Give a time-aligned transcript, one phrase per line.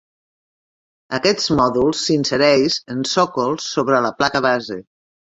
[1.17, 4.79] Aquests mòduls s'insereix en sòcols sobre la placa base.